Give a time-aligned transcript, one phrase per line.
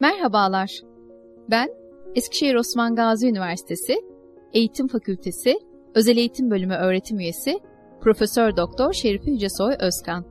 [0.00, 0.70] Merhabalar.
[1.50, 1.68] Ben
[2.14, 3.94] Eskişehir Osman Gazi Üniversitesi
[4.52, 5.54] Eğitim Fakültesi
[5.94, 7.60] Özel Eğitim Bölümü öğretim üyesi
[8.00, 10.24] Profesör Doktor Şerife Yücesoy Özkan.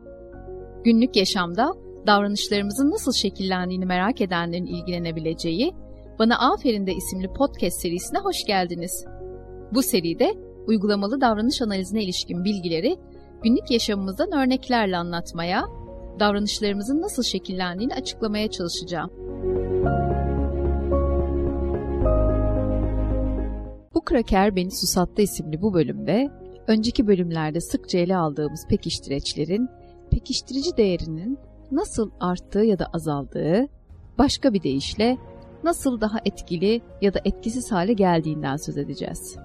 [0.83, 1.73] Günlük yaşamda
[2.07, 5.73] davranışlarımızın nasıl şekillendiğini merak edenlerin ilgilenebileceği
[6.19, 9.05] Bana Aferin de isimli podcast serisine hoş geldiniz.
[9.73, 10.33] Bu seride
[10.67, 12.97] uygulamalı davranış analizine ilişkin bilgileri
[13.43, 15.65] günlük yaşamımızdan örneklerle anlatmaya,
[16.19, 19.11] davranışlarımızın nasıl şekillendiğini açıklamaya çalışacağım.
[23.93, 26.31] Bu Kraker Beni Susattı isimli bu bölümde,
[26.67, 29.69] önceki bölümlerde sıkça ele aldığımız pekiştireçlerin,
[30.11, 31.37] pekiştirici değerinin
[31.71, 33.67] nasıl arttığı ya da azaldığı,
[34.17, 35.17] başka bir deyişle
[35.63, 39.37] nasıl daha etkili ya da etkisiz hale geldiğinden söz edeceğiz.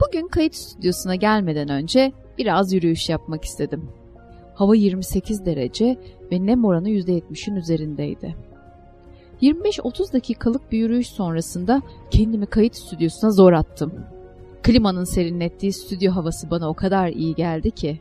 [0.00, 3.88] Bugün kayıt stüdyosuna gelmeden önce biraz yürüyüş yapmak istedim.
[4.54, 5.96] Hava 28 derece
[6.32, 8.36] ve nem oranı %70'in üzerindeydi.
[9.42, 13.92] 25-30 dakikalık bir yürüyüş sonrasında kendimi kayıt stüdyosuna zor attım.
[14.62, 18.00] Klimanın serinlettiği stüdyo havası bana o kadar iyi geldi ki.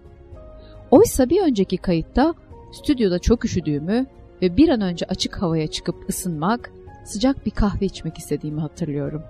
[0.91, 2.33] Oysa bir önceki kayıtta
[2.71, 4.05] stüdyoda çok üşüdüğümü
[4.41, 6.71] ve bir an önce açık havaya çıkıp ısınmak,
[7.05, 9.23] sıcak bir kahve içmek istediğimi hatırlıyorum.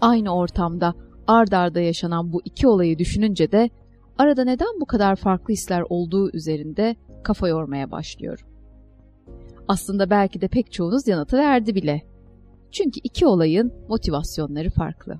[0.00, 0.94] Aynı ortamda
[1.32, 3.70] ard arda yaşanan bu iki olayı düşününce de
[4.18, 8.46] arada neden bu kadar farklı hisler olduğu üzerinde kafa yormaya başlıyorum.
[9.68, 12.02] Aslında belki de pek çoğunuz yanıtı verdi bile.
[12.72, 15.18] Çünkü iki olayın motivasyonları farklı.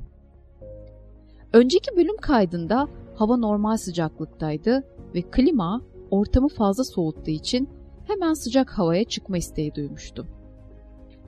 [1.53, 7.69] Önceki bölüm kaydında hava normal sıcaklıktaydı ve klima ortamı fazla soğuttuğu için
[8.07, 10.27] hemen sıcak havaya çıkma isteği duymuştum.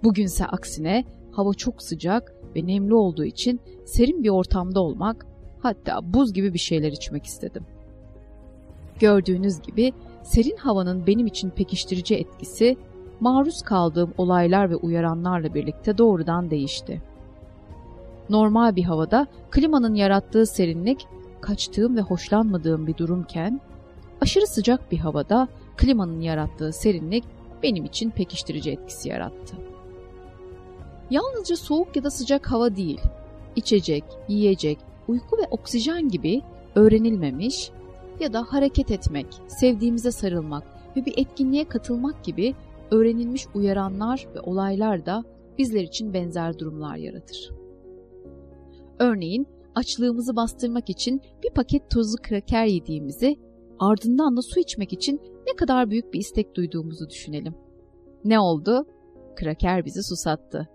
[0.05, 5.27] Bugünse aksine hava çok sıcak ve nemli olduğu için serin bir ortamda olmak,
[5.63, 7.63] hatta buz gibi bir şeyler içmek istedim.
[9.01, 12.77] Gördüğünüz gibi serin havanın benim için pekiştirici etkisi
[13.21, 17.03] maruz kaldığım olaylar ve uyaranlarla birlikte doğrudan değişti.
[18.31, 21.07] Normal bir havada klimanın yarattığı serinlik
[21.41, 23.61] kaçtığım ve hoşlanmadığım bir durumken,
[24.21, 27.25] aşırı sıcak bir havada klimanın yarattığı serinlik
[27.63, 29.57] benim için pekiştirici etkisi yarattı.
[31.11, 33.01] Yalnızca soğuk ya da sıcak hava değil,
[33.57, 34.79] içecek, yiyecek,
[35.09, 36.43] uyku ve oksijen gibi
[36.75, 37.71] öğrenilmemiş
[38.21, 40.65] ya da hareket etmek, sevdiğimize sarılmak
[40.97, 42.55] ve bir etkinliğe katılmak gibi
[42.91, 45.25] öğrenilmiş uyaranlar ve olaylar da
[45.59, 47.51] bizler için benzer durumlar yaratır.
[48.99, 53.37] Örneğin açlığımızı bastırmak için bir paket tuzlu kraker yediğimizi,
[53.79, 57.55] ardından da su içmek için ne kadar büyük bir istek duyduğumuzu düşünelim.
[58.25, 58.87] Ne oldu?
[59.37, 60.69] Kraker bizi susattı.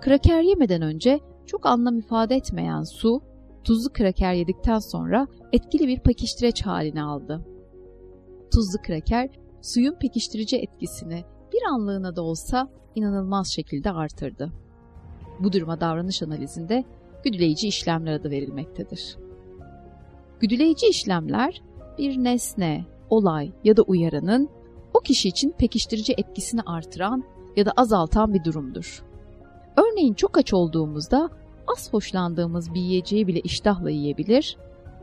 [0.00, 3.22] Kraker yemeden önce çok anlam ifade etmeyen su,
[3.64, 7.46] tuzlu kraker yedikten sonra etkili bir pekiştireç halini aldı.
[8.54, 9.30] Tuzlu kraker
[9.62, 14.52] suyun pekiştirici etkisini bir anlığına da olsa inanılmaz şekilde artırdı.
[15.40, 16.84] Bu duruma davranış analizinde
[17.24, 19.16] güdüleyici işlemler adı verilmektedir.
[20.40, 21.62] Güdüleyici işlemler
[21.98, 24.48] bir nesne, olay ya da uyaranın
[24.94, 27.24] o kişi için pekiştirici etkisini artıran
[27.56, 29.07] ya da azaltan bir durumdur.
[29.78, 31.30] Örneğin çok aç olduğumuzda
[31.66, 34.56] az hoşlandığımız bir yiyeceği bile iştahla yiyebilir,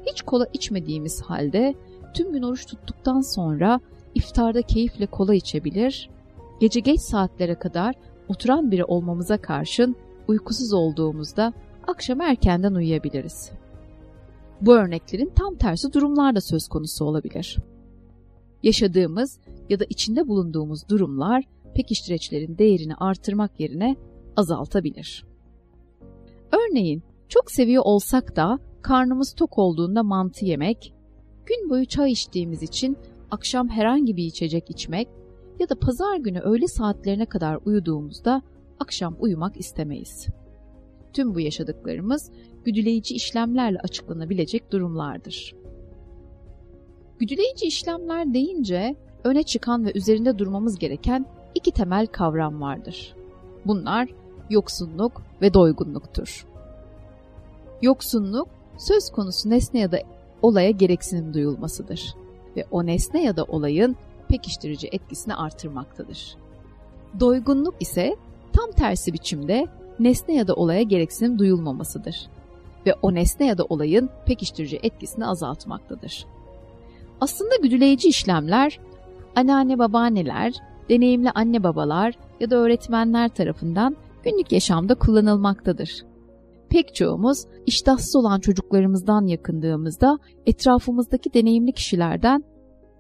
[0.06, 1.76] hiç kola içmediğimiz halde
[2.14, 3.80] tüm gün oruç tuttuktan sonra
[4.16, 6.10] iftarda keyifle kola içebilir,
[6.60, 7.96] gece geç saatlere kadar
[8.28, 9.96] oturan biri olmamıza karşın
[10.28, 11.54] uykusuz olduğumuzda
[11.88, 13.52] akşam erkenden uyuyabiliriz.
[14.62, 17.58] Bu örneklerin tam tersi durumlar da söz konusu olabilir.
[18.64, 21.44] Yaşadığımız ya da içinde bulunduğumuz durumlar
[21.76, 23.96] pekiştireçlerin değerini artırmak yerine
[24.38, 25.26] azaltabilir.
[26.52, 30.94] Örneğin çok seviyor olsak da karnımız tok olduğunda mantı yemek,
[31.46, 32.98] gün boyu çay içtiğimiz için
[33.32, 35.08] akşam herhangi bir içecek içmek
[35.60, 38.42] ya da pazar günü öğle saatlerine kadar uyuduğumuzda
[38.80, 40.28] akşam uyumak istemeyiz.
[41.14, 42.32] Tüm bu yaşadıklarımız
[42.66, 45.56] güdüleyici işlemlerle açıklanabilecek durumlardır.
[47.20, 51.26] Güdüleyici işlemler deyince öne çıkan ve üzerinde durmamız gereken
[51.56, 53.16] iki temel kavram vardır.
[53.66, 54.10] Bunlar
[54.50, 56.46] yoksunluk ve doygunluktur.
[57.82, 58.48] Yoksunluk
[58.78, 60.00] söz konusu nesne ya da
[60.42, 62.16] olaya gereksinim duyulmasıdır
[62.56, 63.96] ve o nesne ya da olayın
[64.28, 66.36] pekiştirici etkisini artırmaktadır.
[67.20, 68.16] Doygunluk ise
[68.54, 69.68] tam tersi biçimde
[70.00, 72.30] nesne ya da olaya gereksinim duyulmamasıdır
[72.86, 76.26] ve o nesne ya da olayın pekiştirici etkisini azaltmaktadır.
[77.22, 78.80] Aslında güdüleyici işlemler
[79.36, 80.54] anneanne babaanneler,
[80.90, 83.96] deneyimli anne babalar ya da öğretmenler tarafından
[84.26, 86.06] günlük yaşamda kullanılmaktadır.
[86.70, 92.44] Pek çoğumuz iştahsız olan çocuklarımızdan yakındığımızda etrafımızdaki deneyimli kişilerden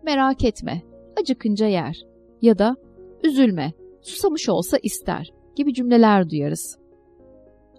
[0.03, 0.81] merak etme,
[1.21, 1.97] acıkınca yer
[2.41, 2.75] ya da
[3.23, 6.77] üzülme, susamış olsa ister gibi cümleler duyarız.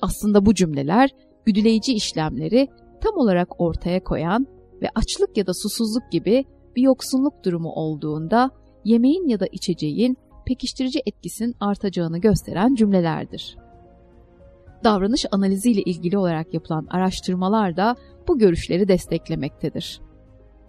[0.03, 1.11] Aslında bu cümleler
[1.45, 2.69] güdüleyici işlemleri
[3.01, 4.47] tam olarak ortaya koyan
[4.83, 6.45] ve açlık ya da susuzluk gibi
[6.77, 8.51] bir yoksunluk durumu olduğunda
[8.85, 10.17] yemeğin ya da içeceğin
[10.47, 13.57] pekiştirici etkisinin artacağını gösteren cümlelerdir.
[14.85, 17.97] Davranış analizi ile ilgili olarak yapılan araştırmalar da
[18.29, 20.01] bu görüşleri desteklemektedir.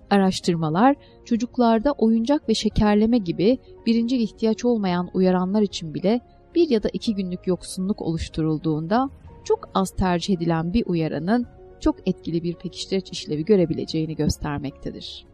[0.10, 0.96] Araştırmalar
[1.26, 6.22] çocuklarda oyuncak ve şekerleme gibi birinci ihtiyaç olmayan uyaranlar için bile
[6.56, 9.10] bir ya da iki günlük yoksunluk oluşturulduğunda
[9.44, 11.46] çok az tercih edilen bir uyaranın
[11.80, 15.26] çok etkili bir pekiştireç işlevi görebileceğini göstermektedir.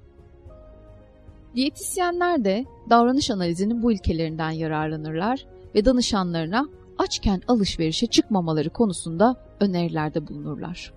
[1.55, 5.45] Diyetisyenler de davranış analizinin bu ilkelerinden yararlanırlar
[5.75, 10.93] ve danışanlarına açken alışverişe çıkmamaları konusunda önerilerde bulunurlar.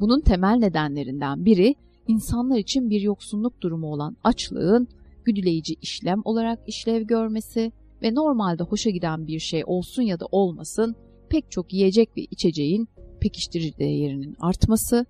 [0.00, 1.74] Bunun temel nedenlerinden biri
[2.08, 4.88] insanlar için bir yoksunluk durumu olan açlığın
[5.24, 7.72] güdüleyici işlem olarak işlev görmesi
[8.02, 10.96] ve normalde hoşa giden bir şey olsun ya da olmasın
[11.28, 12.88] pek çok yiyecek ve içeceğin
[13.20, 15.06] pekiştirici değerinin artması,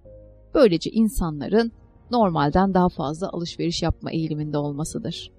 [0.54, 1.72] böylece insanların
[2.14, 5.32] normalden daha fazla alışveriş yapma eğiliminde olmasıdır.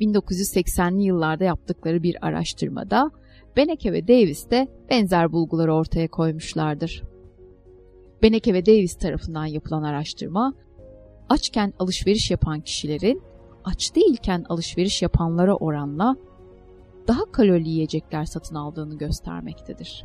[0.00, 3.10] 1980'li yıllarda yaptıkları bir araştırmada
[3.56, 7.02] Beneke ve Davis de benzer bulguları ortaya koymuşlardır.
[8.22, 10.54] Beneke ve Davis tarafından yapılan araştırma,
[11.28, 13.22] açken alışveriş yapan kişilerin
[13.64, 16.16] aç değilken alışveriş yapanlara oranla
[17.08, 20.04] daha kalorili yiyecekler satın aldığını göstermektedir.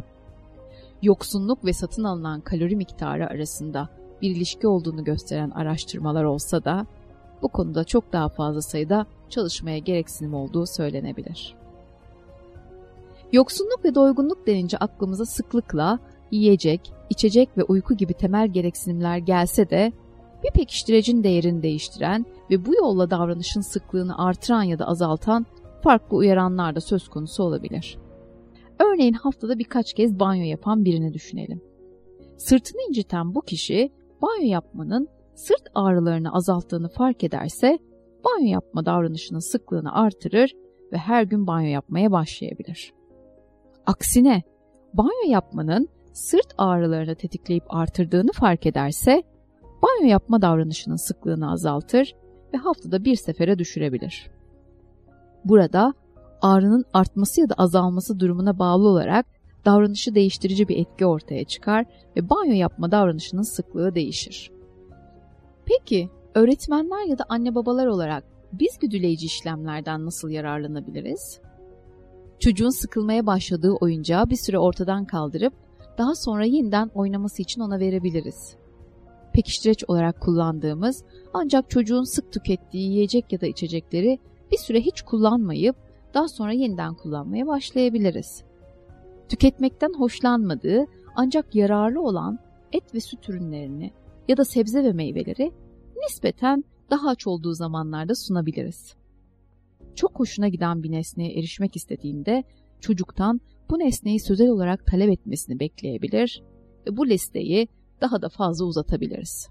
[1.02, 3.90] Yoksunluk ve satın alınan kalori miktarı arasında
[4.22, 6.86] bir ilişki olduğunu gösteren araştırmalar olsa da
[7.42, 11.56] bu konuda çok daha fazla sayıda çalışmaya gereksinim olduğu söylenebilir.
[13.32, 16.00] Yoksunluk ve doygunluk denince aklımıza sıklıkla
[16.32, 19.92] yiyecek, içecek ve uyku gibi temel gereksinimler gelse de
[20.44, 25.46] bir pekiştirecin değerini değiştiren ve bu yolla davranışın sıklığını artıran ya da azaltan
[25.84, 27.98] farklı uyaranlar da söz konusu olabilir.
[28.80, 31.62] Örneğin haftada birkaç kez banyo yapan birini düşünelim.
[32.38, 33.90] Sırtını inciten bu kişi
[34.22, 37.80] banyo yapmanın sırt ağrılarını azalttığını fark ederse
[38.26, 40.52] banyo yapma davranışının sıklığını artırır
[40.92, 42.94] ve her gün banyo yapmaya başlayabilir.
[43.86, 44.44] Aksine
[44.94, 49.24] banyo yapmanın sırt ağrılarını tetikleyip artırdığını fark ederse
[49.64, 52.16] banyo yapma davranışının sıklığını azaltır
[52.54, 54.32] ve haftada bir sefere düşürebilir.
[55.46, 55.94] Burada
[56.42, 59.26] ağrının artması ya da azalması durumuna bağlı olarak
[59.66, 64.52] davranışı değiştirici bir etki ortaya çıkar ve banyo yapma davranışının sıklığı değişir.
[65.66, 68.24] Peki öğretmenler ya da anne babalar olarak
[68.54, 71.40] biz güdüleyici işlemlerden nasıl yararlanabiliriz?
[72.40, 75.54] Çocuğun sıkılmaya başladığı oyuncağı bir süre ortadan kaldırıp
[75.98, 78.56] daha sonra yeniden oynaması için ona verebiliriz.
[79.34, 81.04] Pekiştireç olarak kullandığımız
[81.34, 84.20] ancak çocuğun sık tükettiği yiyecek ya da içecekleri
[84.52, 85.76] bir süre hiç kullanmayıp
[86.14, 88.44] daha sonra yeniden kullanmaya başlayabiliriz.
[89.30, 90.86] Tüketmekten hoşlanmadığı
[91.16, 92.40] ancak yararlı olan
[92.72, 93.92] et ve süt ürünlerini
[94.28, 95.52] ya da sebze ve meyveleri
[95.96, 98.96] nispeten daha aç olduğu zamanlarda sunabiliriz.
[99.96, 102.44] Çok hoşuna giden bir nesneye erişmek istediğinde
[102.80, 106.44] çocuktan bu nesneyi sözel olarak talep etmesini bekleyebilir
[106.88, 107.68] ve bu listeyi
[108.02, 109.50] daha da fazla uzatabiliriz.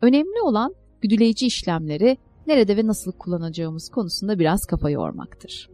[0.00, 5.70] Önemli olan güdüleyici işlemleri nerede ve nasıl kullanacağımız konusunda biraz kafa yormaktır.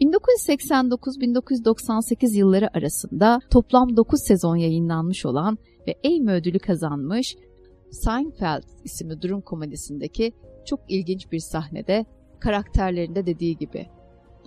[0.00, 7.36] 1989-1998 yılları arasında toplam 9 sezon yayınlanmış olan ve Emmy ödülü kazanmış
[7.90, 10.32] Seinfeld isimli durum komedisindeki
[10.66, 12.04] çok ilginç bir sahnede
[12.40, 13.86] karakterlerinde dediği gibi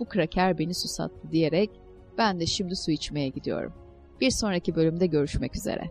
[0.00, 1.70] bu kraker beni susattı diyerek
[2.18, 3.72] ben de şimdi su içmeye gidiyorum.
[4.20, 5.90] Bir sonraki bölümde görüşmek üzere.